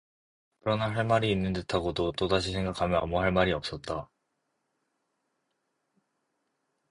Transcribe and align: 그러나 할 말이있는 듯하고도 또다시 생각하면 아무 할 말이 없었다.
그러나 0.63 0.89
할 0.89 1.05
말이있는 1.05 1.53
듯하고도 1.53 2.13
또다시 2.13 2.51
생각하면 2.51 3.03
아무 3.03 3.19
할 3.19 3.31
말이 3.31 3.51
없었다. 3.53 4.09